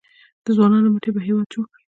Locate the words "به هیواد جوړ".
1.15-1.65